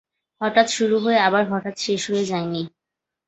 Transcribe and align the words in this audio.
হঠাৎ 0.41 0.67
শুরু 0.69 0.95
হয়ে 0.99 1.19
আবার 1.19 1.43
হঠাৎ 1.51 1.75
শেষ 1.77 2.01
হয়ে 2.11 2.25
যায়নি। 2.25 2.61